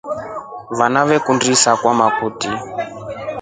Vana 0.77 0.99
veekundi 1.09 1.47
isaakwa 1.53 1.93
katuni. 2.15 2.59